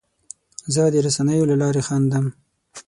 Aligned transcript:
زه 0.73 0.81
د 0.93 0.95
رسنیو 1.05 1.49
له 1.51 1.55
لارې 1.61 1.81
خندم. 1.87 2.25